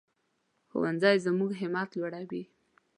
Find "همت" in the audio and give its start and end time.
1.61-1.89